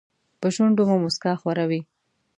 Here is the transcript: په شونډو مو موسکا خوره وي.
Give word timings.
په 0.41 0.47
شونډو 0.55 0.83
مو 0.89 0.95
موسکا 1.03 1.33
خوره 1.41 1.65
وي. 1.69 1.81